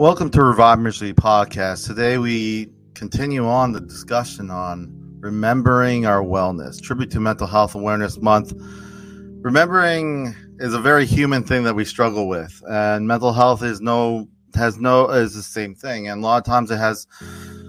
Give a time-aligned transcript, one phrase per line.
[0.00, 1.86] Welcome to Revive Ministry Podcast.
[1.86, 4.90] Today we continue on the discussion on
[5.20, 6.80] remembering our wellness.
[6.80, 8.54] Tribute to Mental Health Awareness Month.
[8.56, 14.26] Remembering is a very human thing that we struggle with, and mental health is no
[14.54, 16.08] has no is the same thing.
[16.08, 17.06] And a lot of times it has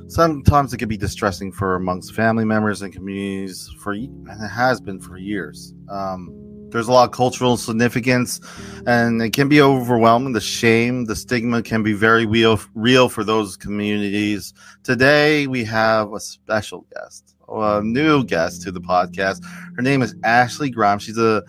[0.08, 4.80] sometimes it can be distressing for amongst family members and communities for and it has
[4.80, 5.74] been for years.
[5.90, 8.40] Um, there's a lot of cultural significance
[8.86, 10.34] and it can be overwhelming.
[10.34, 14.54] The shame the stigma can be very real real for those communities.
[14.84, 19.44] Today we have a special guest a new guest to the podcast.
[19.76, 21.44] Her name is ashley grimes she's a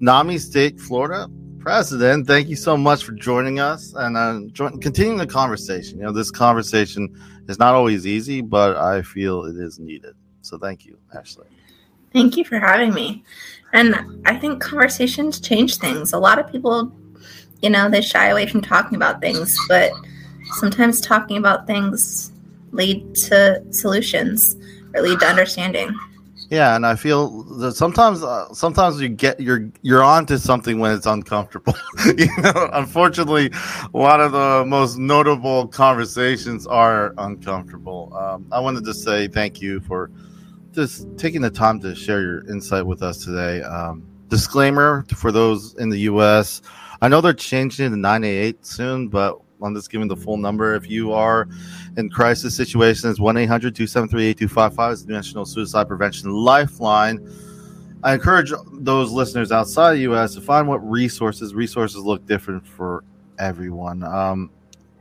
[0.00, 2.26] NAMI State Florida president.
[2.26, 5.98] Thank you so much for joining us and uh, join, continuing the conversation.
[5.98, 7.12] You know this conversation
[7.48, 10.14] is not always easy but i feel it is needed.
[10.42, 11.46] So thank you ashley
[12.12, 13.24] Thank you for having me.
[13.72, 16.12] And I think conversations change things.
[16.12, 16.92] A lot of people,
[17.60, 19.92] you know, they shy away from talking about things, but
[20.54, 22.32] sometimes talking about things
[22.72, 24.56] lead to solutions
[24.94, 25.94] or lead to understanding.
[26.50, 30.92] Yeah, and I feel that sometimes, uh, sometimes you get you're you're onto something when
[30.92, 31.74] it's uncomfortable.
[32.16, 33.50] you know, unfortunately,
[33.92, 38.16] a lot of the most notable conversations are uncomfortable.
[38.16, 40.10] Um, I wanted to say thank you for
[40.72, 43.62] just taking the time to share your insight with us today.
[43.62, 46.62] Um, disclaimer for those in the U.S.
[47.00, 50.74] I know they're changing to 988 soon, but I'm just giving the full number.
[50.74, 51.48] If you are
[51.96, 57.28] in crisis situations, 1 800 273 8255 is the National Suicide Prevention Lifeline.
[58.04, 60.34] I encourage those listeners outside the U.S.
[60.34, 61.54] to find what resources.
[61.54, 63.02] Resources look different for
[63.38, 64.04] everyone.
[64.04, 64.50] Um,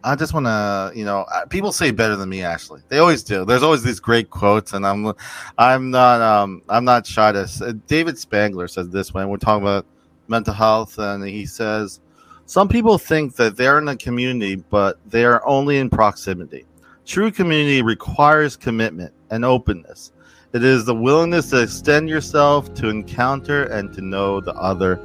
[0.04, 2.44] I just want to, you know, people say better than me.
[2.44, 3.46] Actually, they always do.
[3.46, 5.14] There's always these great quotes, and I'm,
[5.58, 7.48] I'm not, um, I'm not shy to.
[7.48, 9.86] Say, David Spangler says this when we're talking about
[10.28, 12.00] mental health, and he says,
[12.46, 16.66] some people think that they're in a community, but they are only in proximity.
[17.06, 20.14] True community requires commitment and openness.
[20.54, 24.96] It is the willingness to extend yourself, to encounter, and to know the other.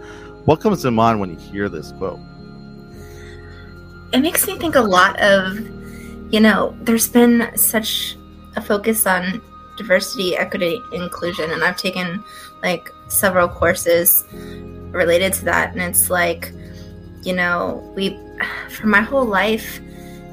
[0.45, 2.21] What comes to mind when you hear this quote?
[4.13, 5.59] It makes me think a lot of,
[6.33, 8.17] you know, there's been such
[8.57, 9.41] a focus on
[9.77, 12.23] diversity, equity, inclusion, and I've taken
[12.63, 16.53] like several courses related to that, and it's like,
[17.23, 18.19] you know, we,
[18.69, 19.81] for my whole life,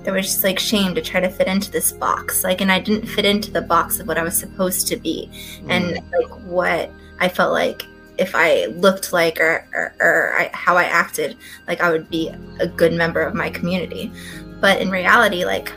[0.04, 2.80] there was just like shame to try to fit into this box, like, and I
[2.80, 5.30] didn't fit into the box of what I was supposed to be,
[5.62, 5.70] mm.
[5.70, 7.84] and like what I felt like
[8.20, 11.38] if I looked like or, or, or I, how I acted,
[11.68, 14.12] like I would be a good member of my community.
[14.60, 15.72] But in reality, like,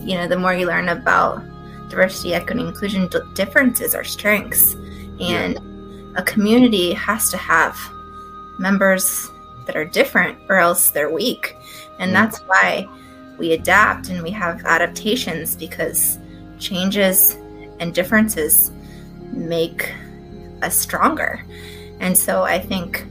[0.00, 1.42] you know, the more you learn about
[1.88, 4.74] diversity, equity, inclusion, d- differences are strengths.
[5.20, 6.20] And yeah.
[6.20, 7.78] a community has to have
[8.58, 9.30] members
[9.66, 11.56] that are different or else they're weak.
[12.00, 12.24] And yeah.
[12.26, 12.88] that's why
[13.38, 16.18] we adapt and we have adaptations because
[16.58, 17.36] changes
[17.78, 18.72] and differences
[19.32, 19.92] make
[20.64, 21.44] us stronger.
[22.00, 23.06] And so I think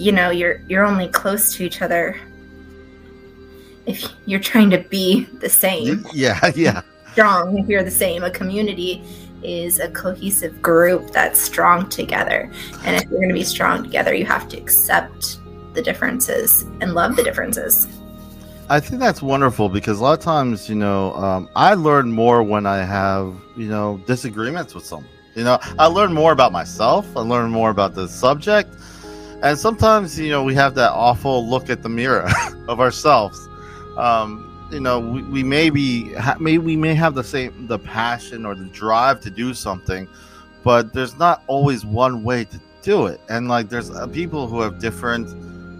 [0.00, 2.16] you know, you're you're only close to each other
[3.84, 6.06] if you're trying to be the same.
[6.14, 6.80] Yeah, yeah.
[7.12, 8.24] Strong if you're the same.
[8.24, 9.04] A community
[9.42, 12.50] is a cohesive group that's strong together.
[12.84, 15.38] And if you're going to be strong together, you have to accept
[15.74, 17.86] the differences and love the differences.
[18.70, 22.42] I think that's wonderful because a lot of times, you know, um, I learn more
[22.42, 25.10] when I have, you know, disagreements with someone.
[25.40, 27.16] You know, I learn more about myself.
[27.16, 28.74] I learn more about the subject,
[29.42, 32.28] and sometimes you know we have that awful look at the mirror
[32.68, 33.48] of ourselves.
[33.96, 38.44] Um, you know, we, we may be, may we may have the same the passion
[38.44, 40.06] or the drive to do something,
[40.62, 43.18] but there's not always one way to do it.
[43.30, 45.26] And like, there's uh, people who have different.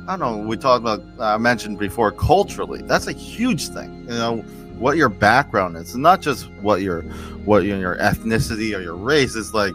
[0.08, 0.38] I don't know.
[0.38, 1.02] We talked about.
[1.18, 2.80] I mentioned before culturally.
[2.80, 4.04] That's a huge thing.
[4.04, 4.44] You know
[4.80, 7.02] what your background is, not just what your
[7.44, 9.36] what your ethnicity or your race.
[9.36, 9.74] It's like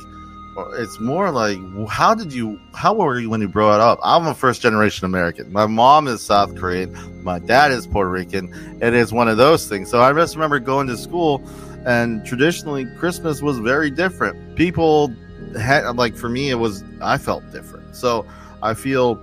[0.74, 1.58] it's more like
[1.88, 4.00] how did you how were you when you brought up?
[4.04, 5.52] I'm a first generation american.
[5.52, 7.24] My mom is south korean.
[7.24, 8.80] My dad is puerto rican.
[8.82, 9.90] It is one of those things.
[9.90, 11.44] So i just remember going to school
[11.86, 14.56] and traditionally christmas was very different.
[14.56, 15.14] People
[15.60, 17.96] had like for me it was i felt different.
[17.96, 18.26] So
[18.64, 19.22] i feel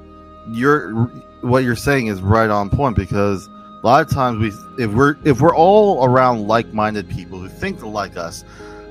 [0.53, 0.93] you're
[1.41, 3.49] what you're saying is right on point because
[3.83, 7.83] a lot of times we if we're if we're all around like-minded people who think
[7.83, 8.45] like us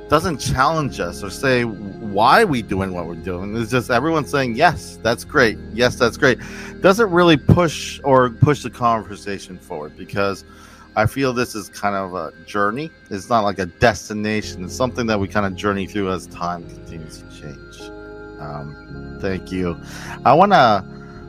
[0.09, 3.55] doesn't challenge us or say why we doing what we're doing.
[3.55, 5.57] It's just everyone saying yes that's great.
[5.71, 6.39] Yes that's great.
[6.81, 10.43] Doesn't really push or push the conversation forward because
[10.97, 12.91] i feel this is kind of a journey.
[13.09, 14.65] It's not like a destination.
[14.65, 17.79] It's something that we kind of journey through as time continues to change.
[18.41, 19.79] Um, thank you.
[20.25, 20.83] I want to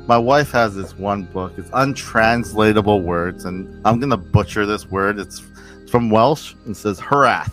[0.06, 1.52] my wife has this one book.
[1.56, 5.18] It's untranslatable words, and I'm gonna butcher this word.
[5.18, 5.42] It's
[5.90, 7.52] from Welsh and says "hiraeth."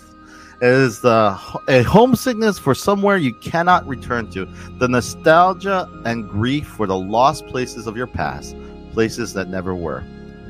[0.62, 1.38] It is the
[1.68, 4.46] a homesickness for somewhere you cannot return to,
[4.80, 8.56] the nostalgia and grief for the lost places of your past,
[8.92, 10.04] places that never were.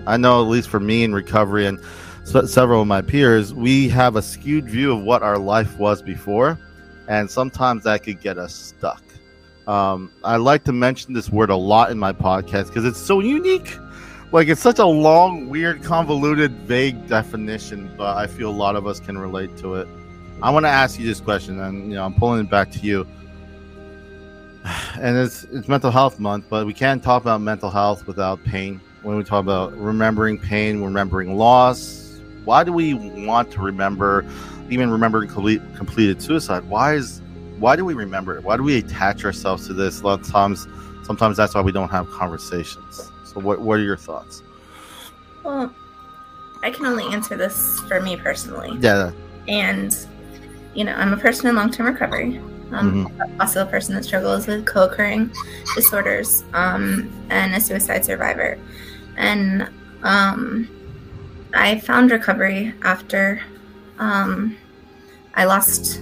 [0.07, 1.80] I know, at least for me in recovery and
[2.24, 6.57] several of my peers, we have a skewed view of what our life was before,
[7.07, 9.04] and sometimes that could get us stuck.
[9.69, 13.19] Um, I like to mention this word a lot in my podcast because it's so
[13.19, 13.77] unique.
[14.31, 18.88] Like it's such a long, weird, convoluted, vague definition, but I feel a lot of
[18.88, 19.88] us can relate to it.
[20.42, 22.80] I want to ask you this question, and you know, I'm pulling it back to
[22.80, 23.07] you.
[25.00, 28.81] And it's it's mental health month, but we can't talk about mental health without pain.
[29.04, 34.25] When we talk about remembering pain, remembering loss, why do we want to remember,
[34.71, 36.68] even remembering complete, completed suicide?
[36.68, 37.21] Why is
[37.59, 38.44] why do we remember it?
[38.44, 40.01] Why do we attach ourselves to this?
[40.01, 40.67] A lot of times,
[41.03, 43.11] sometimes that's why we don't have conversations.
[43.25, 44.44] So, what what are your thoughts?
[45.44, 45.73] Well,
[46.63, 48.77] I can only answer this for me personally.
[48.79, 49.11] Yeah.
[49.47, 49.95] And,
[50.73, 52.41] you know, I'm a person in long term recovery.
[52.71, 53.41] I'm mm-hmm.
[53.41, 55.31] also a person that struggles with co occurring
[55.75, 58.59] disorders um, and a suicide survivor.
[59.17, 59.69] And
[60.03, 60.69] um,
[61.53, 63.41] I found recovery after
[63.97, 64.56] um,
[65.33, 66.01] I lost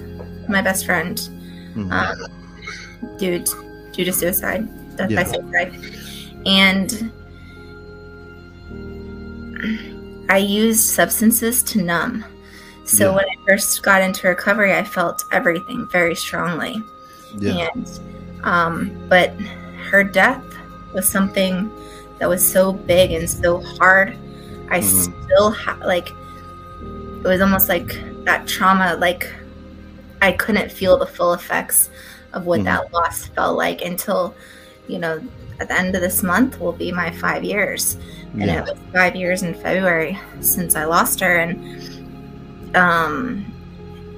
[0.49, 1.17] my best friend
[1.77, 1.91] mm-hmm.
[1.91, 5.23] um, due to, due to suicide, death yeah.
[5.23, 5.73] by suicide,
[6.45, 7.11] and
[10.29, 12.25] I used substances to numb.
[12.85, 13.15] So yeah.
[13.15, 16.81] when I first got into recovery, I felt everything very strongly,
[17.37, 17.69] yeah.
[17.73, 17.99] and
[18.43, 19.31] um, but
[19.91, 20.43] her death
[20.93, 21.69] was something
[22.19, 24.17] that was so big and so hard.
[24.69, 25.23] I mm-hmm.
[25.25, 29.31] still have like it was almost like that trauma, like
[30.21, 31.89] I couldn't feel the full effects
[32.33, 32.65] of what mm-hmm.
[32.65, 34.35] that loss felt like until,
[34.87, 35.21] you know,
[35.59, 37.97] at the end of this month will be my five years.
[38.33, 38.59] And yeah.
[38.59, 41.37] it was five years in February since I lost her.
[41.37, 43.53] And um,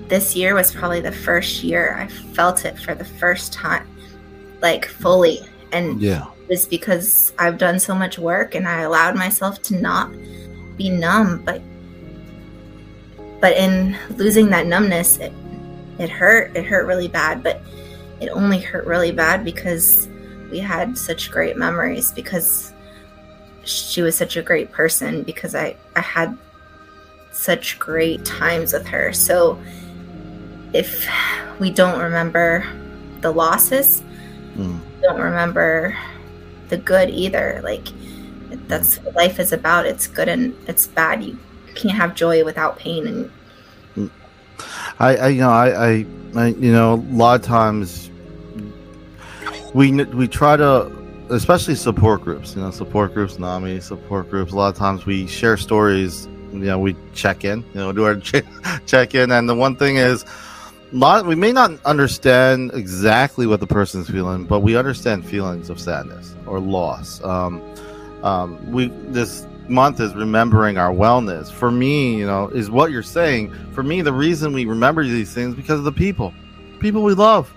[0.07, 3.88] this year was probably the first year I felt it for the first time,
[4.62, 5.40] like fully.
[5.72, 6.25] And yeah.
[6.44, 10.12] it was because I've done so much work and I allowed myself to not
[10.75, 11.44] be numb.
[11.46, 11.62] But
[13.40, 15.31] but in losing that numbness, it,
[16.00, 16.56] it hurt.
[16.56, 17.62] It hurt really bad, but
[18.19, 20.07] it only hurt really bad because
[20.50, 22.74] we had such great memories because
[23.63, 26.38] she was such a great person because I, I had
[27.31, 29.13] such great times with her.
[29.13, 29.60] So
[30.74, 31.07] if
[31.60, 32.66] we don't remember
[33.22, 34.01] the losses,
[34.56, 34.80] mm.
[35.01, 35.98] don't remember
[36.69, 37.62] the good either.
[37.63, 37.88] Like
[38.68, 39.86] that's what life is about.
[39.86, 41.24] It's good and it's bad.
[41.24, 41.38] You
[41.75, 43.31] can't have joy without pain and
[45.00, 48.10] I, I you know, I, I, I, you know, a lot of times
[49.74, 50.92] we we try to,
[51.30, 52.56] especially support groups.
[52.56, 54.52] You know, support groups, NAMI support groups.
[54.52, 56.28] A lot of times we share stories.
[56.52, 57.64] You know, we check in.
[57.74, 58.16] You know, do our
[58.86, 60.26] check in, and the one thing is.
[60.92, 65.80] Lot, we may not understand exactly what the person's feeling, but we understand feelings of
[65.80, 67.24] sadness or loss.
[67.24, 67.62] Um,
[68.24, 71.51] um, we this month is remembering our wellness.
[71.51, 73.53] For me, you know, is what you're saying.
[73.74, 76.34] For me, the reason we remember these things because of the people,
[76.79, 77.53] people we love.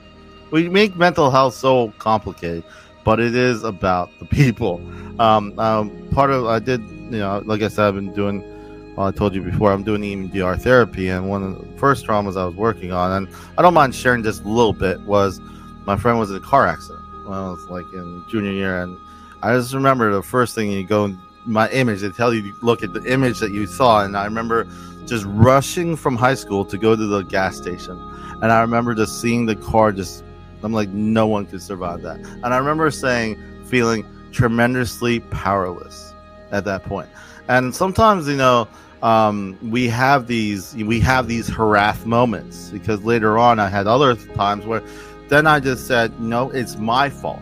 [0.50, 2.64] We make mental health so complicated,
[3.04, 4.82] but it is about the people.
[5.18, 8.48] Um, um, part of I did, you know, like I said, I've been doing.
[8.94, 12.36] Well, I told you before, I'm doing EMDR therapy, and one of the first traumas
[12.36, 15.40] I was working on, and I don't mind sharing just a little bit, was
[15.86, 18.98] my friend was in a car accident when I was like in junior year, and
[19.42, 22.00] I just remember the first thing you go my image.
[22.00, 24.66] They tell you look at the image that you saw, and I remember
[25.06, 27.98] just rushing from high school to go to the gas station,
[28.42, 29.92] and I remember just seeing the car.
[29.92, 30.24] Just
[30.62, 36.14] I'm like, no one could survive that, and I remember saying, feeling tremendously powerless
[36.50, 37.08] at that point.
[37.48, 38.68] And sometimes, you know,
[39.02, 44.14] um, we have these we have these hiraeth moments because later on I had other
[44.14, 44.82] times where
[45.28, 47.40] then I just said, no, it's my fault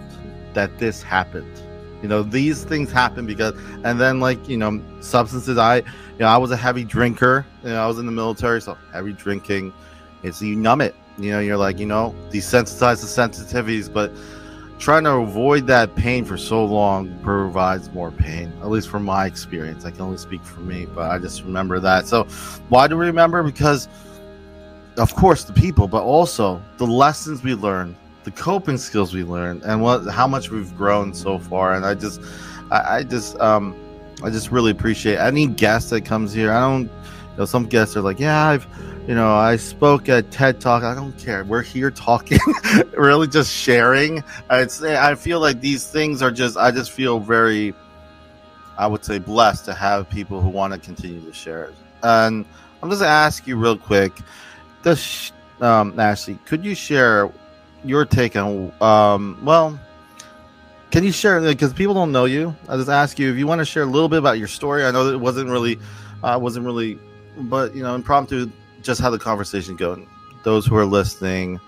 [0.54, 1.60] that this happened
[2.02, 3.54] you know, these things happen because,
[3.84, 5.58] and then like you know, substances.
[5.58, 5.84] I, you
[6.20, 7.46] know, I was a heavy drinker.
[7.62, 9.72] You know, I was in the military, so heavy drinking.
[10.22, 10.94] It's you numb it.
[11.18, 14.12] You know, you're like you know, desensitize the sensitivities, but
[14.78, 18.50] trying to avoid that pain for so long provides more pain.
[18.62, 21.78] At least from my experience, I can only speak for me, but I just remember
[21.80, 22.06] that.
[22.06, 22.24] So,
[22.70, 23.42] why do we remember?
[23.42, 23.88] Because,
[24.96, 29.62] of course, the people, but also the lessons we learned the coping skills we learned
[29.62, 32.20] and what how much we've grown so far and i just
[32.70, 33.74] i, I just um
[34.22, 36.90] i just really appreciate any guest that comes here i don't you
[37.38, 38.66] know some guests are like yeah i've
[39.10, 40.84] you know, I spoke at TED Talk.
[40.84, 41.42] I don't care.
[41.42, 42.38] We're here talking,
[42.96, 44.22] really just sharing.
[44.48, 46.56] I'd say I feel like these things are just.
[46.56, 47.74] I just feel very,
[48.78, 51.74] I would say, blessed to have people who want to continue to share it.
[52.04, 52.44] And
[52.82, 54.12] I'm just gonna ask you real quick,
[54.84, 57.32] this um, Ashley, could you share
[57.84, 58.72] your take on?
[58.80, 59.78] Um, well,
[60.90, 62.54] can you share because people don't know you?
[62.68, 64.84] I just ask you if you want to share a little bit about your story.
[64.84, 65.78] I know that it wasn't really,
[66.22, 66.98] uh, wasn't really,
[67.36, 68.50] but you know, impromptu
[68.82, 70.04] just how the conversation go.
[70.42, 71.60] Those who are listening,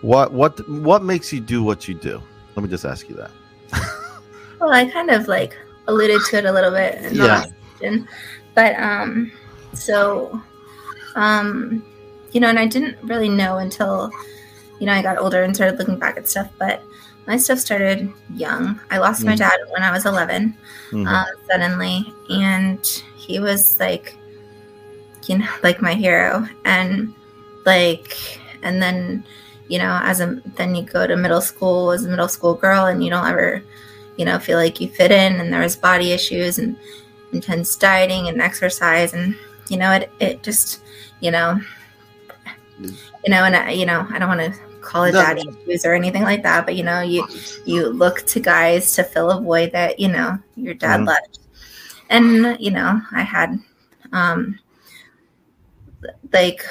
[0.00, 2.22] what what what makes you do what you do?
[2.54, 3.30] Let me just ask you that.
[4.60, 8.08] well, I kind of like alluded to it a little bit in the last question,
[8.54, 9.30] but um,
[9.74, 10.40] so
[11.16, 11.84] um,
[12.32, 14.10] you know, and I didn't really know until
[14.84, 16.82] you know I got older and started looking back at stuff, but
[17.26, 18.78] my stuff started young.
[18.90, 19.30] I lost mm-hmm.
[19.30, 20.54] my dad when I was 11
[20.90, 21.06] mm-hmm.
[21.06, 22.84] uh, suddenly, and
[23.16, 24.18] he was like
[25.28, 26.46] you know, like my hero.
[26.64, 27.14] And
[27.64, 29.24] like, and then,
[29.68, 32.86] you know, as a, then you go to middle school as a middle school girl
[32.86, 33.62] and you don't ever,
[34.16, 35.40] you know, feel like you fit in.
[35.40, 36.76] And there was body issues and
[37.32, 39.14] intense dieting and exercise.
[39.14, 39.36] And,
[39.68, 40.82] you know, it, it just,
[41.20, 41.60] you know,
[42.78, 45.22] you know, and I, you know, I don't want to call it no.
[45.22, 47.26] daddy issues or anything like that, but you know, you
[47.64, 51.08] you look to guys to fill a void that you know your dad mm-hmm.
[51.08, 51.38] left,
[52.10, 53.58] and you know, I had
[54.12, 54.58] um,
[56.32, 56.64] like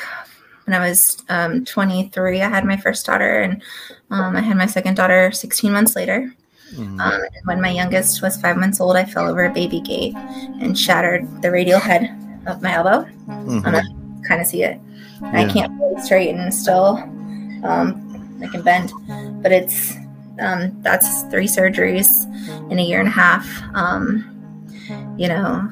[0.65, 3.61] when I was um, 23, I had my first daughter, and
[4.09, 6.33] um, I had my second daughter 16 months later.
[6.73, 6.99] Mm-hmm.
[6.99, 10.77] Um, when my youngest was five months old, I fell over a baby gate and
[10.77, 12.09] shattered the radial head
[12.47, 13.09] of my elbow.
[13.27, 13.65] Mm-hmm.
[13.65, 14.79] Um, I kind of see it.
[15.21, 15.31] Yeah.
[15.33, 16.97] I can't really straighten still.
[17.63, 18.02] Um,
[18.43, 18.91] I can bend,
[19.41, 19.95] but it's
[20.39, 22.09] um, that's three surgeries
[22.71, 23.47] in a year and a half.
[23.73, 24.29] Um,
[25.17, 25.69] you know,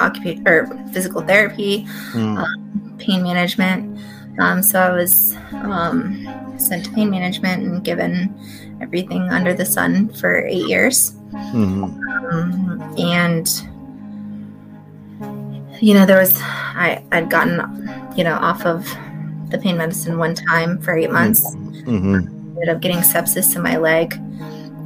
[0.00, 2.38] occupation or physical therapy, mm.
[2.38, 3.98] um, pain management.
[4.38, 6.26] Um, so I was um,
[6.58, 8.34] sent to pain management and given
[8.80, 11.12] everything under the sun for eight years.
[11.32, 12.98] Mm-hmm.
[12.98, 13.48] and
[15.80, 17.58] you know, there was I I'd gotten
[18.16, 18.86] you know off of
[19.52, 21.54] the pain medicine one time for eight months.
[21.54, 22.14] Mm-hmm.
[22.14, 24.14] Ended up getting sepsis in my leg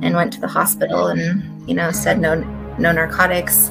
[0.03, 2.35] and went to the hospital and you know said no
[2.79, 3.71] no narcotics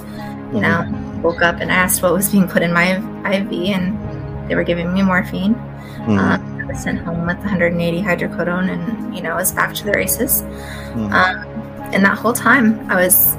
[0.52, 2.98] you know mm-hmm woke up and asked what was being put in my
[3.34, 5.56] IV, and they were giving me morphine.
[5.56, 6.20] Mm-hmm.
[6.20, 9.84] Um, I was sent home with 180 hydrocodone, and you know, I was back to
[9.84, 10.44] the races.
[10.44, 11.14] Mm-hmm.
[11.14, 13.34] Um, and that whole time, I was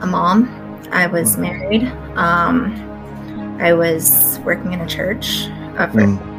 [0.00, 0.48] a mom.
[0.92, 1.42] I was mm-hmm.
[1.42, 1.84] married.
[2.16, 5.46] Um, I was working in a church.
[5.76, 6.31] Uh, for, mm-hmm.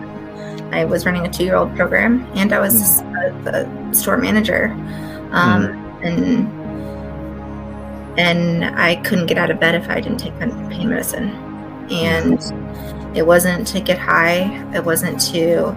[0.74, 3.48] I was running a two-year-old program, and I was mm-hmm.
[3.48, 4.72] a, a store manager.
[5.32, 6.48] Um, and
[8.20, 11.30] and I couldn't get out of bed if I didn't take pain medicine.
[11.92, 12.40] And
[13.16, 14.74] it wasn't to get high.
[14.74, 15.76] It wasn't to.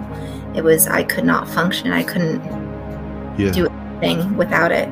[0.55, 1.91] It was I could not function.
[1.91, 2.43] I couldn't
[3.37, 3.51] yeah.
[3.51, 4.89] do anything without it.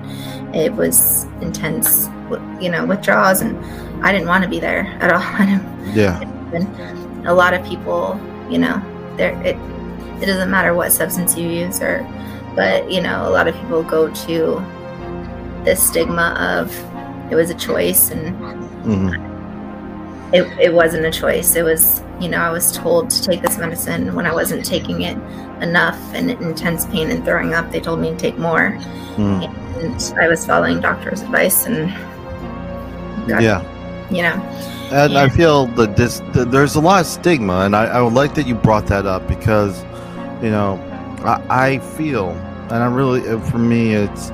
[0.55, 2.07] It was intense,
[2.62, 3.57] you know, withdrawals, and
[4.05, 5.21] I didn't want to be there at all.
[5.95, 6.21] yeah.
[6.53, 8.19] And a lot of people,
[8.50, 8.81] you know,
[9.17, 9.57] there it
[10.22, 12.07] it doesn't matter what substance you use or,
[12.55, 14.63] but you know, a lot of people go to
[15.65, 16.72] this stigma of
[17.31, 18.36] it was a choice and
[18.86, 20.34] mm-hmm.
[20.34, 23.57] it, it wasn't a choice it was you know i was told to take this
[23.57, 25.17] medicine when i wasn't taking it
[25.62, 28.72] enough and intense pain and throwing up they told me to take more
[29.15, 29.43] mm.
[29.81, 31.89] and i was following doctor's advice and
[33.27, 33.62] got, yeah
[34.12, 34.36] you know
[34.91, 38.13] and, and, i feel that this there's a lot of stigma and I, I would
[38.13, 39.84] like that you brought that up because
[40.45, 40.75] you know
[41.25, 44.31] I, I feel and i really for me it's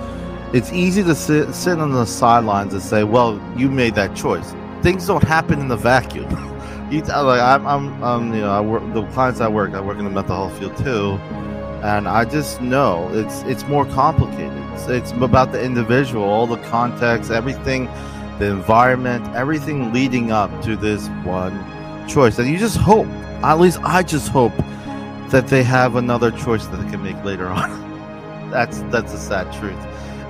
[0.54, 4.54] it's easy to sit, sit on the sidelines and say, "Well, you made that choice."
[4.82, 6.30] Things don't happen in the vacuum.
[6.92, 9.74] you, like I'm, I'm, um, you know, I work the clients I work.
[9.74, 11.14] I work in the mental health field too,
[11.84, 14.52] and I just know it's it's more complicated.
[14.74, 17.86] It's, it's about the individual, all the context, everything,
[18.40, 21.58] the environment, everything leading up to this one
[22.10, 22.40] choice.
[22.40, 23.08] And you just hope,
[23.44, 24.54] at least I just hope,
[25.32, 28.50] that they have another choice that they can make later on.
[28.52, 29.80] that's that's a sad truth.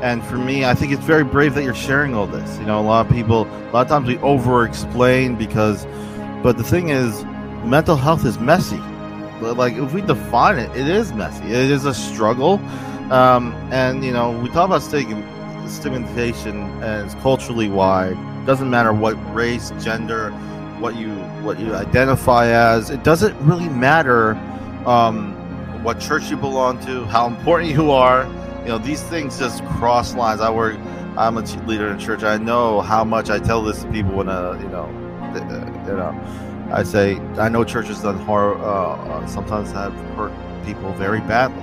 [0.02, 2.58] And for me, I think it's very brave that you're sharing all this.
[2.58, 5.86] You know, a lot of people, a lot of times we over explain because,
[6.42, 7.24] but the thing is,
[7.64, 8.80] mental health is messy.
[9.42, 11.44] Like, if we define it, it is messy.
[11.46, 12.54] It is a struggle.
[13.12, 18.18] Um, and, you know, we talk about stigmatization and it's culturally wide.
[18.48, 20.32] Doesn't matter what race, gender,
[20.80, 21.12] what you
[21.44, 22.90] what you identify as.
[22.90, 24.34] It doesn't really matter
[24.88, 25.34] um,
[25.84, 28.26] what church you belong to, how important you are
[28.62, 30.78] you know these things just cross lines i work
[31.18, 34.30] i'm a leader in church i know how much i tell this to people when
[34.30, 34.86] uh you know
[35.32, 36.12] Uh, you know,
[36.72, 40.34] I say I know churches that hard, uh, uh, sometimes have hurt
[40.66, 41.62] people very badly.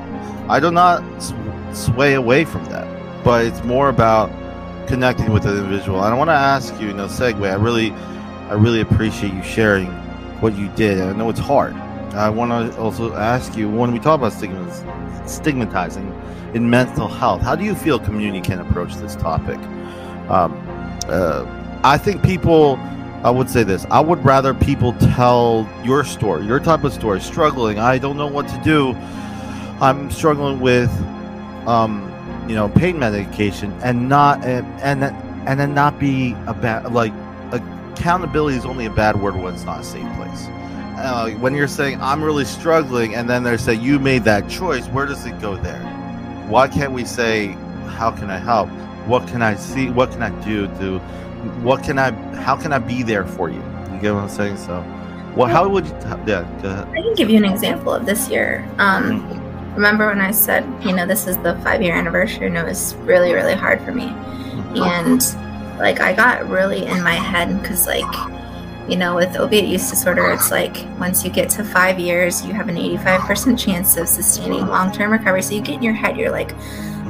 [0.49, 1.03] I do not
[1.73, 2.87] sway away from that,
[3.25, 4.31] but it's more about
[4.89, 6.03] connecting with the individual.
[6.03, 7.51] And I want to ask you, you know, segue.
[7.51, 7.91] I really,
[8.49, 9.87] I really appreciate you sharing
[10.41, 11.01] what you did.
[11.01, 11.75] I know it's hard.
[12.15, 14.33] I want to also ask you when we talk about
[15.29, 16.23] stigmatizing
[16.55, 19.59] in mental health, how do you feel community can approach this topic?
[20.31, 20.57] Um,
[21.09, 21.45] uh,
[21.85, 22.77] I think people,
[23.23, 27.21] I would say this, I would rather people tell your story, your type of story,
[27.21, 28.95] struggling, I don't know what to do,
[29.81, 30.91] I'm struggling with,
[31.67, 32.05] um,
[32.49, 35.05] you know, pain medication, and not, and, and,
[35.49, 37.13] and then not be a bad, like,
[37.53, 40.49] accountability is only a bad word when it's not a safe place.
[40.99, 44.87] Uh, when you're saying I'm really struggling, and then they say you made that choice,
[44.89, 45.81] where does it go there?
[46.49, 48.69] Why can't we say, how can I help?
[49.07, 49.91] What can I see?
[49.91, 50.99] What can I do to?
[51.63, 52.11] What can I?
[52.37, 53.63] How can I be there for you?
[53.93, 54.57] You get what I'm saying?
[54.57, 54.85] So,
[55.37, 55.93] well, how would you?
[56.27, 56.89] Yeah, go ahead.
[56.89, 58.69] I can give you an example of this year.
[58.79, 59.45] Um.
[59.75, 62.97] Remember when I said, you know, this is the five year anniversary, and it was
[62.97, 64.77] really, really hard for me, mm-hmm.
[64.83, 68.05] and like I got really in my head because like
[68.89, 72.55] you know, with opiate use disorder, it's like once you get to five years, you
[72.55, 75.43] have an 85% chance of sustaining long term recovery.
[75.43, 76.55] So you get in your head, you're like,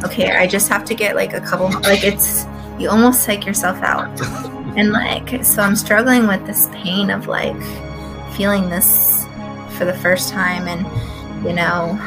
[0.05, 2.47] okay, I just have to get like a couple, like it's,
[2.79, 4.09] you almost psych yourself out.
[4.77, 7.61] And like, so I'm struggling with this pain of like
[8.37, 9.25] feeling this
[9.77, 10.87] for the first time and,
[11.45, 11.99] you know,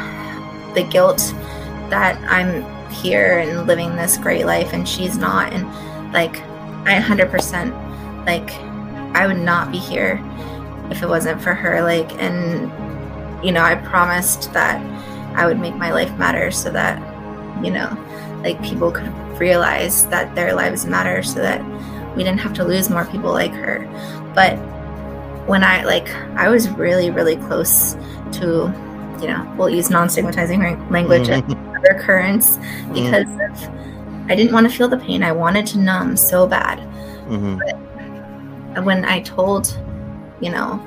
[0.73, 1.33] the guilt
[1.89, 5.51] that I'm here and living this great life and she's not.
[5.51, 5.65] And
[6.13, 6.39] like,
[6.87, 8.49] I 100% like,
[9.13, 10.23] I would not be here
[10.89, 11.81] if it wasn't for her.
[11.81, 12.71] Like, and,
[13.45, 14.81] you know, I promised that
[15.35, 16.99] I would make my life matter so that,
[17.63, 17.89] you know,
[18.43, 21.61] like people could realize that their lives matter so that
[22.15, 23.87] we didn't have to lose more people like her.
[24.35, 24.57] But
[25.47, 27.95] when I, like, I was really, really close
[28.33, 28.73] to,
[29.21, 31.51] you know, we'll use non stigmatizing language mm-hmm.
[31.51, 32.57] and recurrence
[32.93, 34.23] because mm-hmm.
[34.23, 35.23] of, I didn't want to feel the pain.
[35.23, 36.79] I wanted to numb so bad.
[37.27, 37.57] Mm-hmm.
[37.57, 37.90] But
[38.83, 39.77] when I told,
[40.39, 40.81] you know,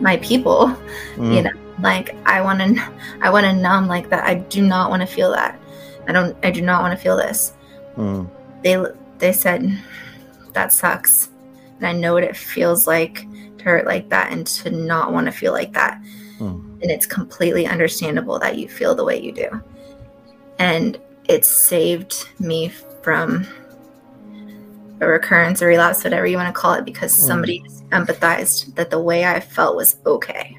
[0.00, 0.76] my people,
[1.16, 1.34] mm.
[1.34, 4.24] you know, like I want to, I want to numb like that.
[4.24, 5.58] I do not want to feel that.
[6.08, 6.36] I don't.
[6.42, 7.52] I do not want to feel this.
[7.96, 8.28] Mm.
[8.62, 8.82] They
[9.18, 9.78] they said
[10.54, 11.28] that sucks,
[11.76, 13.26] and I know what it feels like
[13.58, 16.00] to hurt like that and to not want to feel like that.
[16.38, 16.80] Mm.
[16.80, 19.62] And it's completely understandable that you feel the way you do.
[20.58, 22.68] And it saved me
[23.02, 23.46] from
[25.00, 27.22] a recurrence or relapse, whatever you want to call it, because hmm.
[27.22, 30.58] somebody empathized that the way I felt was okay.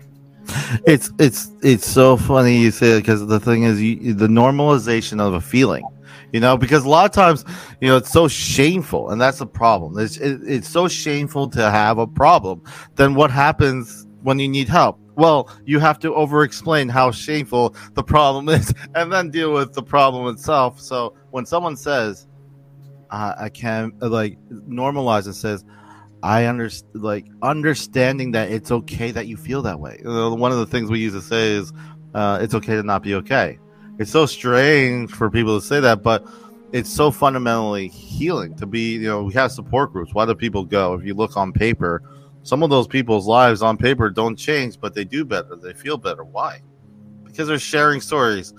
[0.85, 5.19] It's it's it's so funny you say it because the thing is you, the normalization
[5.21, 5.83] of a feeling,
[6.33, 7.45] you know, because a lot of times
[7.81, 9.99] you know it's so shameful, and that's the problem.
[9.99, 12.63] It's it, it's so shameful to have a problem.
[12.95, 14.99] Then what happens when you need help?
[15.15, 19.73] Well, you have to over explain how shameful the problem is, and then deal with
[19.73, 20.79] the problem itself.
[20.79, 22.27] So when someone says,
[23.11, 25.63] uh, I can like normalize and says,
[26.21, 29.99] I understand, like understanding that it's okay that you feel that way.
[30.03, 31.71] One of the things we used to say is,
[32.13, 33.59] uh, it's okay to not be okay.
[33.99, 36.25] It's so strange for people to say that, but
[36.71, 38.93] it's so fundamentally healing to be.
[38.93, 40.13] You know, we have support groups.
[40.13, 40.93] Why do people go?
[40.93, 42.03] If you look on paper,
[42.43, 45.55] some of those people's lives on paper don't change, but they do better.
[45.55, 46.23] They feel better.
[46.23, 46.61] Why?
[47.23, 48.53] Because they're sharing stories.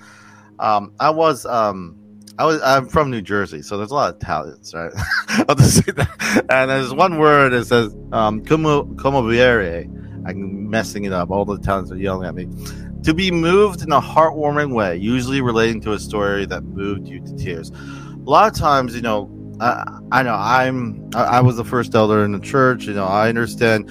[0.59, 1.97] Um, I was um,
[2.39, 4.93] I was I'm from New Jersey, so there's a lot of Italians, right?
[5.49, 6.47] I'll just say that.
[6.49, 9.87] And there's one word that says um como como viere.
[10.27, 11.31] I'm messing it up.
[11.31, 12.49] All the Italians are yelling at me.
[13.05, 17.21] To be moved in a heartwarming way, usually relating to a story that moved you
[17.21, 17.71] to tears.
[17.71, 21.95] A lot of times, you know, I, I know I'm I, I was the first
[21.95, 22.87] elder in the church.
[22.87, 23.89] You know, I understand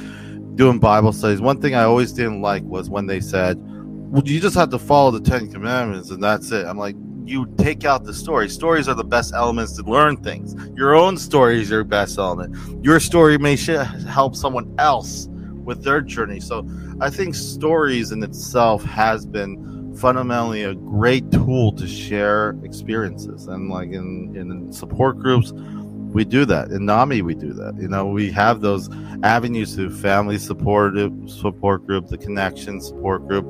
[0.55, 1.41] doing Bible studies.
[1.41, 4.79] One thing I always didn't like was when they said, "Well, you just have to
[4.79, 6.95] follow the Ten Commandments and that's it." I'm like,
[7.29, 8.49] you take out the story.
[8.49, 10.55] Stories are the best elements to learn things.
[10.75, 12.55] Your own story is your best element.
[12.83, 15.27] Your story may help someone else
[15.63, 16.39] with their journey.
[16.39, 16.67] So
[16.99, 23.47] I think stories in itself has been fundamentally a great tool to share experiences.
[23.47, 26.71] And like in, in support groups, we do that.
[26.71, 27.75] In NAMI, we do that.
[27.79, 28.89] You know, we have those
[29.21, 30.95] avenues to family support
[31.27, 33.45] support group, the connection support group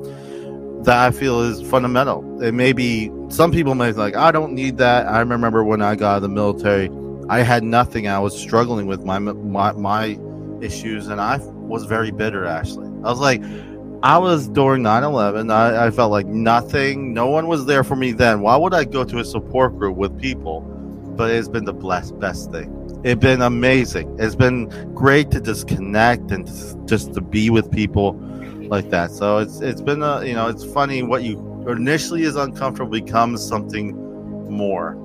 [0.84, 2.42] that I feel is fundamental.
[2.42, 5.06] It may be some people may like, I don't need that.
[5.06, 6.90] I remember when I got out of the military,
[7.28, 8.08] I had nothing.
[8.08, 10.18] I was struggling with my my, my
[10.60, 12.44] issues, and I was very bitter.
[12.44, 13.42] Actually, I was like,
[14.02, 15.52] I was during 9/11.
[15.52, 17.14] I, I felt like nothing.
[17.14, 18.40] No one was there for me then.
[18.40, 20.62] Why would I go to a support group with people
[21.20, 22.74] but it's been the blessed best thing.
[23.04, 24.16] It's been amazing.
[24.18, 26.46] It's been great to just connect and
[26.88, 28.12] just to be with people
[28.70, 29.10] like that.
[29.10, 33.46] So it's it's been a you know it's funny what you initially is uncomfortable becomes
[33.46, 33.92] something
[34.48, 34.96] more.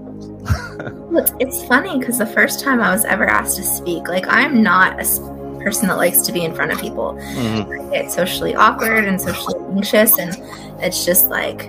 [1.18, 4.64] it's, it's funny because the first time I was ever asked to speak, like I'm
[4.64, 7.14] not a person that likes to be in front of people.
[7.14, 7.92] Mm-hmm.
[7.92, 10.36] I get socially awkward and socially anxious, and
[10.82, 11.66] it's just like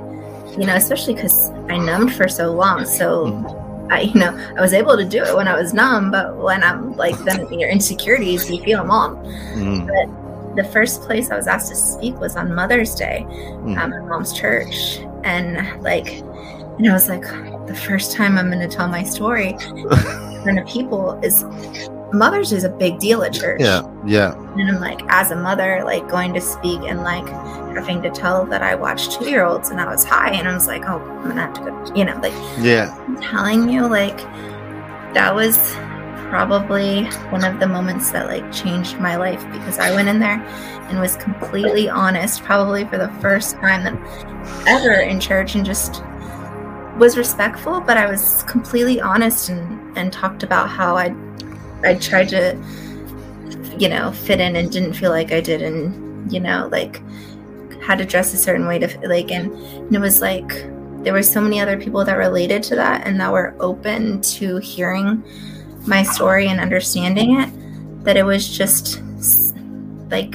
[0.59, 3.27] you know, especially because I numbed for so long, so.
[3.27, 6.37] Mm-hmm I, you know, I was able to do it when I was numb, but
[6.37, 9.11] when I'm like, then your insecurities, you feel them all.
[9.55, 9.87] Mm.
[9.87, 10.26] But
[10.57, 13.77] the first place I was asked to speak was on Mother's Day mm.
[13.77, 14.99] at my mom's church.
[15.23, 16.09] And like,
[16.79, 17.23] and I was like,
[17.67, 21.45] the first time I'm going to tell my story in front of people is
[22.13, 23.61] Mother's Day is a big deal at church.
[23.61, 24.35] Yeah, yeah.
[24.57, 27.27] And I'm like, as a mother, like going to speak and like
[27.75, 30.55] having to tell that I watched two year olds and I was high, and I
[30.55, 32.97] was like, oh, I'm gonna have to go, you know, like, yeah.
[33.07, 34.19] I'm telling you, like,
[35.15, 35.57] that was
[36.29, 40.41] probably one of the moments that like changed my life because I went in there
[40.89, 46.03] and was completely honest, probably for the first time that ever in church, and just
[46.97, 51.15] was respectful, but I was completely honest and and talked about how I
[51.83, 52.57] I tried to
[53.79, 57.03] you know fit in and didn't feel like I did and you know like
[57.83, 60.49] had to dress a certain way to like and, and it was like
[61.05, 64.57] there were so many other people that related to that and that were open to
[64.57, 65.23] hearing
[65.87, 69.01] my story and understanding it that it was just
[70.11, 70.33] like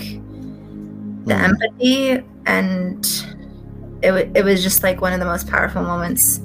[1.26, 1.46] the mm-hmm.
[1.46, 3.06] empathy and
[4.02, 6.40] it, it was just like one of the most powerful moments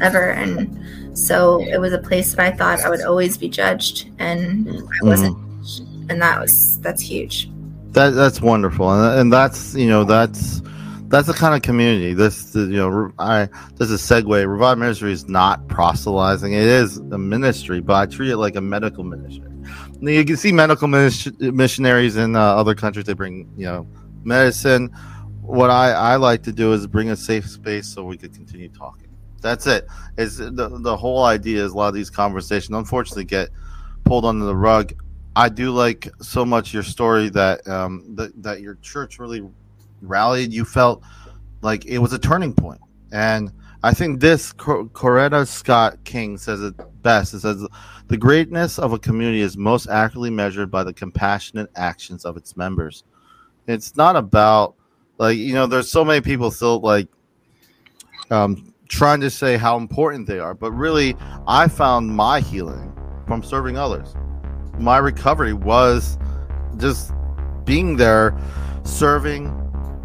[0.00, 0.78] ever and
[1.18, 5.04] so it was a place that i thought i would always be judged and i
[5.04, 6.10] wasn't mm.
[6.10, 7.50] and that was that's huge
[7.92, 10.62] that that's wonderful, and and that's you know that's
[11.10, 12.14] that's the kind of community.
[12.14, 14.46] This you know I this is a segue.
[14.46, 18.60] Revive Ministry is not proselytizing; it is a ministry, but I treat it like a
[18.60, 19.50] medical ministry.
[20.00, 23.06] You can see medical missionaries in uh, other countries.
[23.06, 23.88] They bring you know
[24.22, 24.86] medicine.
[25.42, 28.68] What I, I like to do is bring a safe space so we could continue
[28.68, 29.08] talking.
[29.40, 29.88] That's it.
[30.16, 33.50] Is the the whole idea is a lot of these conversations unfortunately get
[34.04, 34.94] pulled under the rug
[35.36, 39.42] I do like so much your story that um, that that your church really
[40.02, 40.52] rallied.
[40.52, 41.02] You felt
[41.62, 42.80] like it was a turning point,
[43.12, 47.34] and I think this Coretta Scott King says it best.
[47.34, 47.66] It says
[48.08, 52.56] the greatness of a community is most accurately measured by the compassionate actions of its
[52.56, 53.04] members.
[53.66, 54.74] It's not about
[55.18, 55.66] like you know.
[55.66, 57.08] There's so many people still like
[58.30, 62.92] um, trying to say how important they are, but really, I found my healing
[63.26, 64.14] from serving others
[64.80, 66.18] my recovery was
[66.78, 67.12] just
[67.64, 68.36] being there,
[68.84, 69.48] serving,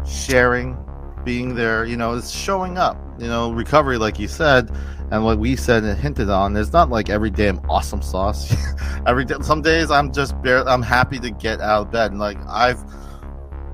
[0.06, 0.76] sharing,
[1.24, 1.84] being there.
[1.84, 2.96] You know, it's showing up.
[3.18, 4.70] You know, recovery, like you said,
[5.10, 8.54] and what we said and hinted on, it's not like every day I'm awesome sauce.
[9.06, 10.68] every day, some days I'm just barely.
[10.68, 12.12] I'm happy to get out of bed.
[12.12, 12.82] And like I've,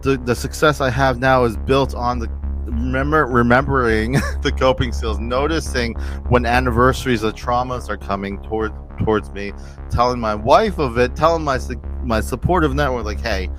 [0.02, 2.28] the the success I have now is built on the
[2.66, 5.94] remember remembering the coping skills, noticing
[6.28, 9.52] when anniversaries of traumas are coming toward towards me,
[9.90, 11.58] telling my wife of it, telling my
[12.02, 13.50] my supportive network like, hey,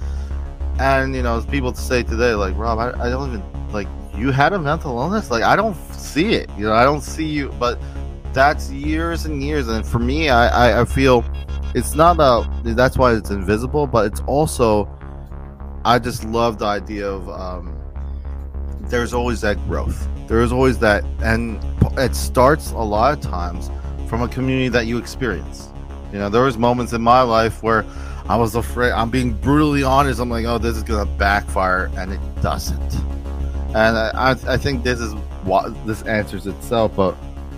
[0.80, 4.54] and you know, people say today like, Rob, I, I don't even like you had
[4.54, 7.80] a mental illness, like I don't see it, you know, I don't see you, but
[8.34, 11.24] that's years and years, and for me, I I, I feel
[11.76, 14.90] it's not a that's why it's invisible, but it's also
[15.86, 17.78] I just love the idea of um,
[18.82, 20.08] there's always that growth.
[20.28, 21.60] There is always that, and
[21.98, 23.70] it starts a lot of times
[24.08, 25.70] from a community that you experience.
[26.12, 27.84] You know, there was moments in my life where
[28.30, 28.92] I was afraid.
[28.92, 30.20] I'm being brutally honest.
[30.20, 32.96] I'm like, oh, this is gonna backfire, and it doesn't.
[33.76, 36.96] And I, I think this is what this answers itself.
[36.96, 37.14] But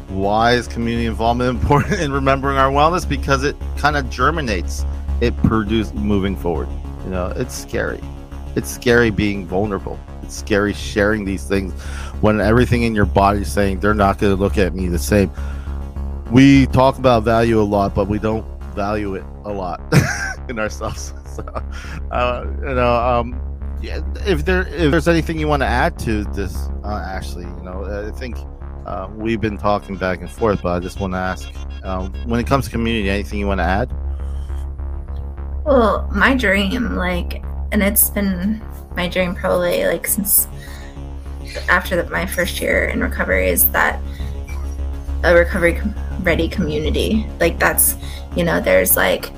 [0.08, 3.08] why is community involvement important in remembering our wellness?
[3.08, 4.86] Because it kind of germinates.
[5.22, 6.68] It produces moving forward.
[7.04, 8.02] You know, it's scary.
[8.56, 10.00] It's scary being vulnerable.
[10.24, 11.74] It's scary sharing these things
[12.22, 15.00] when everything in your body is saying they're not going to look at me the
[15.00, 15.32] same
[16.32, 19.80] we talk about value a lot, but we don't value it a lot
[20.50, 21.14] in ourselves.
[21.36, 21.44] So,
[22.12, 26.24] uh, you know, um, yeah, if there if there's anything you want to add to
[26.32, 26.56] this,
[26.86, 28.38] uh, Ashley, you know, I think
[28.86, 31.52] uh, we've been talking back and forth, but I just want to ask,
[31.84, 33.92] um, when it comes to community, anything you want to add?
[35.66, 38.62] Well, my dream, like, and it's been
[38.96, 40.48] my dream probably like since
[41.68, 44.00] after the, my first year in recovery, is that
[45.24, 45.82] a recovery
[46.22, 47.28] ready community.
[47.40, 47.98] Like that's,
[48.36, 49.32] you know, there's like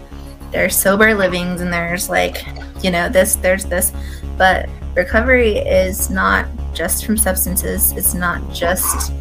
[0.51, 2.45] there's sober livings and there's like,
[2.83, 3.91] you know, this, there's this,
[4.37, 7.91] but recovery is not just from substances.
[7.93, 9.11] It's not just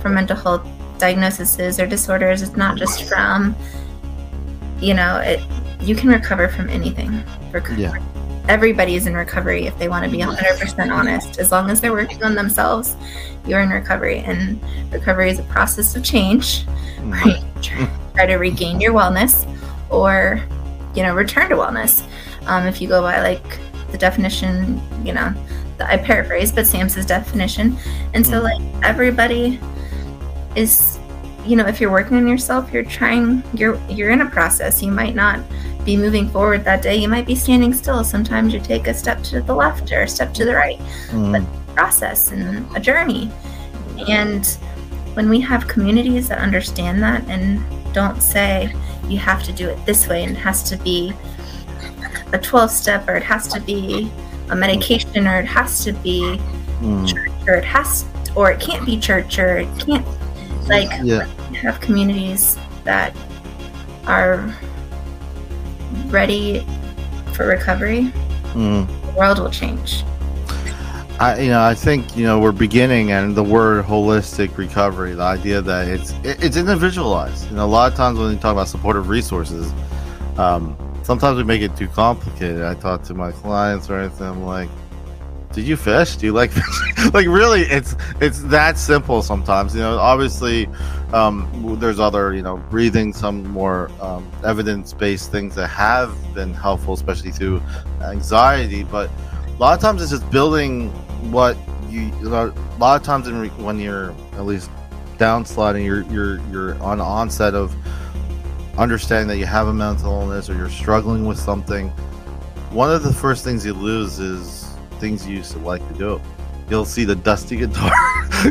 [0.00, 0.66] from mental health
[0.98, 2.42] diagnoses or disorders.
[2.42, 3.54] It's not just from,
[4.80, 5.40] you know, it.
[5.80, 7.22] You can recover from anything.
[7.52, 7.94] Reco- Yeah.
[8.48, 11.38] Everybody is in recovery if they want to be 100% honest.
[11.40, 12.94] As long as they're working on themselves,
[13.46, 14.18] you're in recovery.
[14.20, 14.60] And
[14.92, 16.64] recovery is a process of change.
[16.98, 17.12] Mhm.
[17.12, 17.88] Right?
[18.14, 19.46] Try to regain your wellness
[19.90, 20.40] or,
[20.96, 22.02] you know, return to wellness.
[22.46, 23.58] Um, if you go by like
[23.92, 25.32] the definition, you know,
[25.78, 27.76] the, I paraphrase, but SAMHSA's definition.
[28.14, 28.44] And so, Mhm.
[28.44, 29.60] like, everybody
[30.56, 30.98] is,
[31.44, 34.82] you know, if you're working on yourself, you're trying, you're, you're in a process.
[34.82, 35.38] You might not
[35.84, 36.96] be moving forward that day.
[36.96, 38.02] You might be standing still.
[38.02, 40.80] Sometimes you take a step to the left or a step to the right
[41.10, 41.46] Mhm.
[41.74, 43.30] process and a journey.
[44.08, 44.46] And
[45.14, 47.62] when we have communities that understand that and
[47.96, 48.70] don't say
[49.08, 51.14] you have to do it this way and it has to be
[52.34, 54.12] a 12 step or it has to be
[54.50, 56.38] a medication or it has to be
[57.06, 60.06] church, or it has to, or it can't be church or it can't
[60.68, 61.24] like yeah.
[61.62, 63.16] have communities that
[64.06, 64.54] are
[66.08, 66.66] ready
[67.32, 68.12] for recovery
[68.52, 68.86] Mhm.
[69.06, 70.04] the world will change
[71.18, 75.22] I, you know, I think you know we're beginning, and the word holistic recovery, the
[75.22, 77.48] idea that it's it, it's individualized.
[77.48, 79.72] You know, a lot of times when we talk about supportive resources,
[80.36, 82.62] um, sometimes we make it too complicated.
[82.62, 84.26] I talk to my clients or anything.
[84.26, 84.68] I'm like,
[85.54, 86.16] "Did you fish?
[86.16, 89.22] Do you like fish?" like, really, it's it's that simple.
[89.22, 90.68] Sometimes, you know, obviously,
[91.14, 96.92] um, there's other you know breathing, some more um, evidence-based things that have been helpful,
[96.92, 97.62] especially through
[98.02, 99.08] anxiety, but
[99.46, 100.92] a lot of times it's just building
[101.32, 101.56] what
[101.88, 104.70] you a lot of times in when you're at least
[105.18, 107.74] downsliding you're you're you're on onset of
[108.78, 111.88] understanding that you have a mental illness or you're struggling with something
[112.70, 116.20] one of the first things you lose is things you used to like to do.
[116.68, 117.92] You'll see the dusty guitar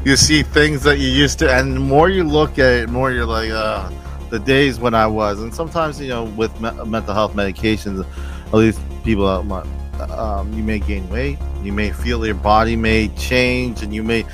[0.03, 3.11] you see things that you used to and the more you look at it more
[3.11, 3.89] you're like uh
[4.29, 8.05] the days when i was and sometimes you know with me- mental health medications
[8.47, 9.63] at least people out my
[10.01, 14.25] um, you may gain weight you may feel your body may change and you may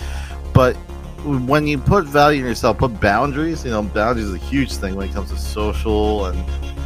[0.54, 0.76] but
[1.24, 4.95] when you put value in yourself put boundaries you know boundaries is a huge thing
[4.95, 6.38] when it comes to social and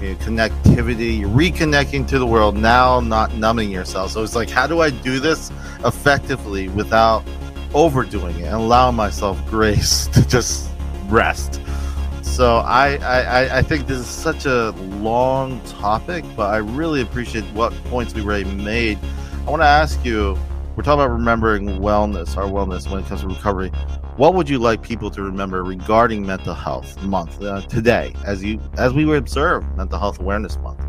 [0.02, 4.12] you know, connectivity you're reconnecting to the world now not numbing yourself.
[4.12, 5.52] So it's like how do i do this
[5.86, 7.24] effectively without
[7.74, 10.70] overdoing it and allowing myself grace to just
[11.08, 11.62] rest
[12.36, 14.72] so I, I I- think this is such a
[15.02, 18.98] long topic, but I really appreciate what points we already made.
[19.48, 20.38] I want to ask you:
[20.76, 23.70] We're talking about remembering wellness, our wellness when it comes to recovery.
[24.18, 28.60] What would you like people to remember regarding Mental Health Month uh, today, as you
[28.78, 30.82] as we would observe Mental Health Awareness Month?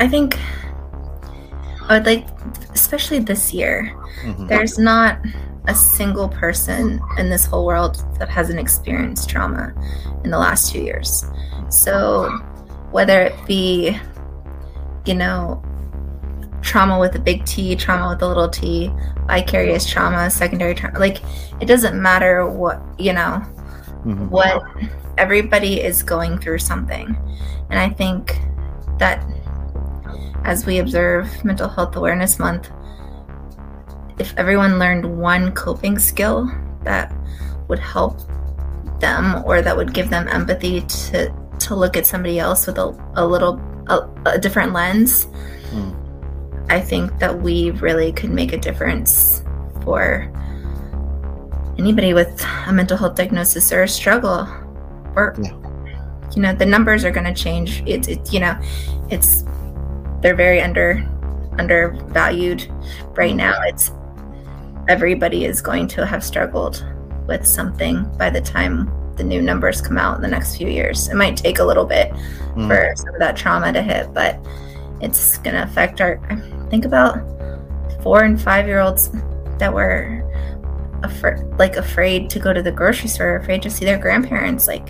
[0.00, 0.38] I think
[1.88, 2.26] I would like,
[2.74, 4.48] especially this year, Mhm.
[4.48, 5.18] there's not
[5.68, 9.72] a single person in this whole world that hasn't experienced trauma
[10.24, 11.24] in the last two years.
[11.68, 12.30] So,
[12.90, 13.98] whether it be,
[15.04, 15.62] you know,
[16.62, 18.92] trauma with a big T, trauma with a little t,
[19.26, 21.18] vicarious trauma, secondary trauma, like
[21.60, 23.42] it doesn't matter what, you know,
[24.04, 24.28] Mhm.
[24.28, 24.62] what
[25.18, 27.16] everybody is going through something.
[27.70, 28.40] And I think
[28.98, 29.22] that
[30.44, 32.70] as we observe Mental Health Awareness Month,
[34.18, 36.50] if everyone learned one coping skill
[36.84, 37.12] that
[37.68, 38.18] would help
[39.00, 43.12] them or that would give them empathy to to look at somebody else with a,
[43.16, 45.26] a little a, a different lens
[45.72, 46.70] Mm.
[46.70, 49.42] i think that we really could make a difference
[49.82, 50.30] for
[51.76, 54.46] anybody with a mental health diagnosis or a struggle
[55.16, 55.52] or Yeah.
[56.36, 58.54] you know the numbers are going to change it's it, you know
[59.10, 59.42] it's
[60.22, 61.04] they're very under
[61.58, 62.66] undervalued
[63.16, 63.36] right Mm.
[63.36, 63.90] now it's
[64.88, 66.84] everybody is going to have struggled
[67.26, 71.08] with something by the time the new numbers come out in the next few years.
[71.08, 72.12] It might take a little bit
[72.56, 72.68] Mm.
[72.68, 74.38] for some of that trauma to hit but
[75.02, 76.18] it's going to affect our
[76.70, 77.20] think about
[78.02, 79.10] four and five year olds
[79.58, 80.22] that were
[81.02, 84.66] afraid like afraid to go to the grocery store afraid to see their grandparents.
[84.66, 84.86] Like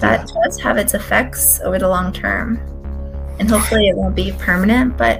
[0.00, 2.56] that does have its effects over the long term.
[3.38, 5.18] And hopefully it won't be permanent but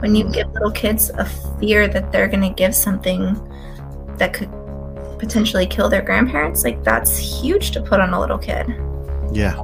[0.00, 1.24] when you give little kids a
[1.60, 3.36] fear that they're going to give something
[4.20, 4.48] that could
[5.18, 8.66] potentially kill their grandparents like that's huge to put on a little kid
[9.32, 9.60] Yeah.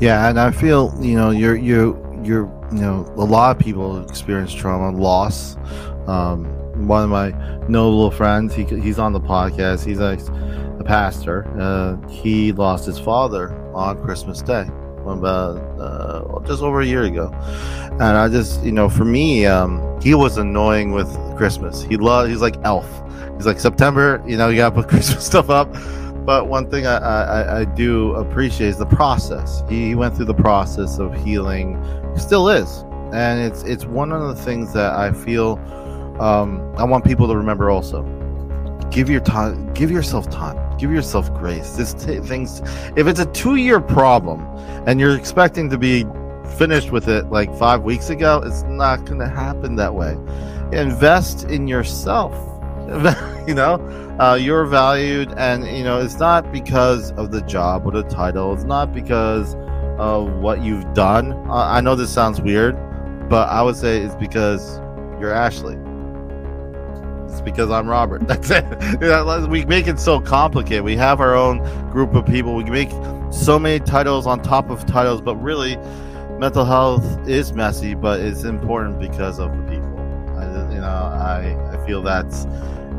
[0.00, 4.02] Yeah, and I feel, you know, you're you're you're you know, a lot of people
[4.08, 5.56] experience trauma, loss.
[6.06, 6.44] Um
[6.86, 7.30] one of my
[7.68, 9.84] notable friends, he he's on the podcast.
[9.84, 10.16] He's a,
[10.78, 11.46] a pastor.
[11.58, 14.66] Uh, he lost his father on Christmas Day.
[15.06, 17.30] About uh, just over a year ago,
[17.92, 21.82] and I just you know for me, um, he was annoying with Christmas.
[21.82, 22.88] He loved he's like Elf.
[23.36, 25.72] He's like September, you know, you gotta put Christmas stuff up.
[26.24, 29.64] But one thing I, I, I do appreciate is the process.
[29.68, 31.82] He, he went through the process of healing,
[32.14, 35.58] he still is, and it's it's one of the things that I feel
[36.20, 38.02] um, I want people to remember also
[38.90, 41.76] give your time give yourself time give yourself grace.
[41.76, 42.60] This t- things
[42.96, 44.40] if it's a two-year problem
[44.88, 46.04] and you're expecting to be
[46.58, 50.14] finished with it like five weeks ago it's not going to happen that way.
[50.72, 52.34] Invest in yourself
[53.46, 53.74] you know?
[54.18, 58.52] Uh, you're valued and you know it's not because of the job or the title.
[58.52, 59.54] It's not because
[60.00, 61.32] of what you've done.
[61.48, 62.74] Uh, i know this sounds weird
[63.28, 64.78] but i would say it's because
[65.20, 65.76] you're ashley
[67.32, 68.26] it's because I'm Robert.
[68.28, 69.48] That's it.
[69.48, 70.84] we make it so complicated.
[70.84, 71.58] We have our own
[71.90, 72.54] group of people.
[72.54, 72.90] We make
[73.32, 75.76] so many titles on top of titles, but really,
[76.38, 79.88] mental health is messy, but it's important because of the people.
[80.38, 82.44] I, you know, I, I feel that's.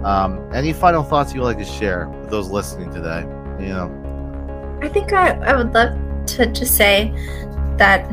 [0.04, 3.22] Um, any final thoughts you'd like to share with those listening today?
[3.60, 7.14] You know, I think I, I would love to just say
[7.78, 8.10] that,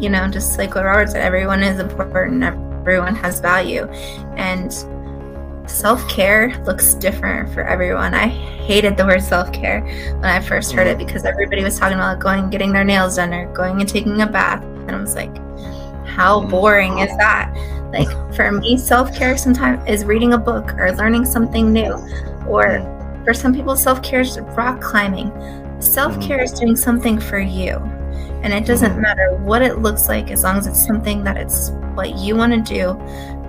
[0.00, 3.86] you know, just like what Robert said, everyone is important, everyone has value.
[4.36, 4.72] And
[5.66, 8.14] self care looks different for everyone.
[8.14, 9.80] I hated the word self care
[10.14, 11.06] when I first heard it mm-hmm.
[11.06, 14.20] because everybody was talking about going and getting their nails done or going and taking
[14.20, 14.62] a bath.
[14.62, 15.34] And I was like,
[16.06, 16.50] how mm-hmm.
[16.50, 17.54] boring is that?
[17.92, 21.92] Like for me, self care sometimes is reading a book or learning something new.
[22.46, 22.80] Or
[23.24, 25.32] for some people, self care is rock climbing.
[25.80, 27.76] Self care is doing something for you.
[28.42, 31.70] And it doesn't matter what it looks like as long as it's something that it's
[31.94, 32.92] what you want to do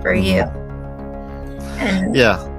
[0.00, 0.44] for you
[2.12, 2.52] yeah.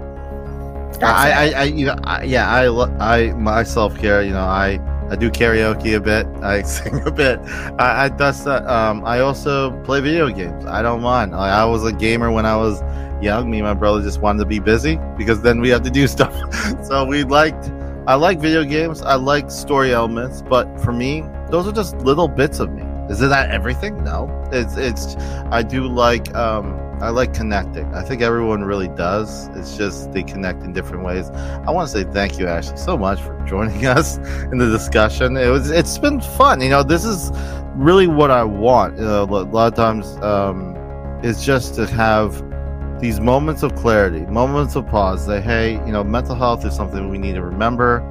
[1.01, 2.67] I, I, I, you know, I, yeah, I,
[2.99, 6.27] I, my self care, you know, I, I do karaoke a bit.
[6.43, 7.39] I sing a bit.
[7.79, 8.67] I, I that's that.
[8.67, 10.65] Um, I also play video games.
[10.65, 11.35] I don't mind.
[11.35, 12.81] I, I was a gamer when I was
[13.23, 13.49] young.
[13.49, 16.07] Me and my brother just wanted to be busy because then we have to do
[16.17, 16.33] stuff.
[16.83, 17.71] so we liked.
[18.07, 19.01] I like video games.
[19.01, 22.83] I like story elements, but for me, those are just little bits of me.
[23.09, 24.03] Is it that everything?
[24.03, 24.29] No.
[24.51, 25.15] It's it's.
[25.51, 26.33] I do like.
[26.35, 27.85] Um, I like connecting.
[27.93, 29.49] I think everyone really does.
[29.49, 31.29] It's just they connect in different ways.
[31.29, 34.17] I want to say thank you, Ashley, so much for joining us
[34.51, 35.37] in the discussion.
[35.37, 36.59] It was it's been fun.
[36.59, 37.31] You know, this is
[37.75, 38.97] really what I want.
[38.97, 40.75] You know, a lot of times, um,
[41.23, 42.43] it's just to have
[42.99, 45.23] these moments of clarity, moments of pause.
[45.23, 48.01] Say, hey, you know, mental health is something we need to remember.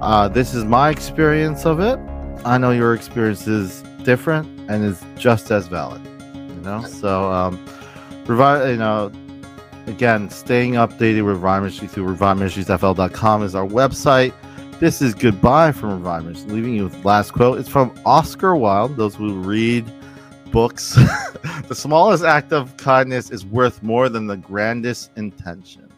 [0.00, 1.98] Uh, this is my experience of it.
[2.46, 6.00] I know your experience is different and is just as valid.
[6.34, 7.30] You know, so.
[7.30, 7.62] Um,
[8.26, 9.10] Revive, you know,
[9.86, 14.32] again, staying updated with Revive Ministry through ReviveMinistriesFL.com is our website.
[14.78, 17.58] This is goodbye from Revive Ministry, leaving you with last quote.
[17.58, 18.96] It's from Oscar Wilde.
[18.96, 19.84] Those who read
[20.50, 20.94] books,
[21.68, 25.88] the smallest act of kindness is worth more than the grandest intention.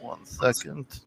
[0.00, 1.00] One second.